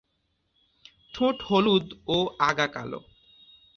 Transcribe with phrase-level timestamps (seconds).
[1.13, 2.17] ঠোঁট হলুদ ও
[2.39, 2.99] আগা কালো।